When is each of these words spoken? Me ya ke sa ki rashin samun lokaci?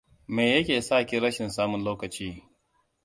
Me 0.33 0.43
ya 0.51 0.59
ke 0.67 0.75
sa 0.87 0.97
ki 1.07 1.17
rashin 1.23 1.49
samun 1.55 1.81
lokaci? 1.87 2.29